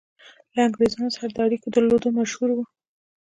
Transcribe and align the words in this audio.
له 0.55 0.59
انګرېزانو 0.67 1.13
سره 1.15 1.27
د 1.31 1.37
اړېکو 1.45 1.67
درلودلو 1.75 2.15
مشهور 2.19 2.49
وو. 2.53 2.65